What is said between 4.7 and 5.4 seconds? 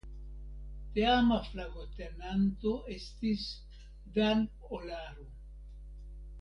Olaru".